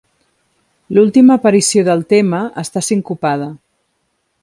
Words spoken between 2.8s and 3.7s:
sincopada.